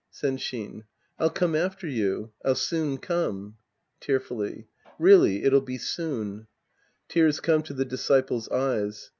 Senshin. 0.11 0.81
I'll 1.19 1.29
come 1.29 1.55
after 1.55 1.85
you. 1.87 2.31
I'll 2.43 2.55
soon 2.55 2.97
come. 2.97 3.57
{Tearfully^ 4.01 4.65
Really 4.97 5.43
it'll 5.43 5.61
be 5.61 5.77
soon. 5.77 6.47
{Tears 7.07 7.39
come 7.39 7.61
to 7.61 7.73
the 7.75 7.85
disciples' 7.85 8.49
eyes. 8.49 9.09